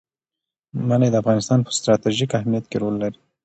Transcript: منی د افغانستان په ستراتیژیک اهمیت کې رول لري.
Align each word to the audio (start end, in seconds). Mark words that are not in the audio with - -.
منی 0.87 1.09
د 1.11 1.15
افغانستان 1.21 1.59
په 1.63 1.71
ستراتیژیک 1.77 2.31
اهمیت 2.39 2.65
کې 2.67 2.77
رول 2.81 2.95
لري. 3.03 3.19